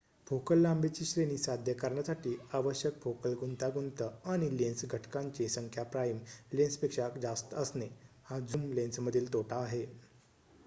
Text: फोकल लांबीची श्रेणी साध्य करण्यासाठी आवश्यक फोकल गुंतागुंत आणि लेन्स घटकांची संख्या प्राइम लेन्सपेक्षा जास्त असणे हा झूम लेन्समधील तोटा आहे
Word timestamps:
फोकल 0.27 0.57
लांबीची 0.57 1.05
श्रेणी 1.05 1.37
साध्य 1.37 1.73
करण्यासाठी 1.73 2.33
आवश्यक 2.53 2.93
फोकल 3.01 3.33
गुंतागुंत 3.39 4.01
आणि 4.01 4.49
लेन्स 4.57 4.85
घटकांची 4.87 5.47
संख्या 5.49 5.83
प्राइम 5.85 6.17
लेन्सपेक्षा 6.53 7.09
जास्त 7.21 7.53
असणे 7.55 7.87
हा 8.25 8.39
झूम 8.41 8.71
लेन्समधील 8.71 9.31
तोटा 9.33 9.55
आहे 9.57 9.85